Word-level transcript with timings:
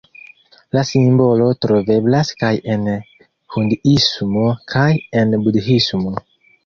La 0.75 0.81
simbolo 0.91 1.49
troveblas 1.65 2.31
kaj 2.41 2.51
en 2.75 2.87
hinduismo 3.57 4.47
kaj 4.75 4.89
en 5.23 5.37
budhismo. 5.45 6.17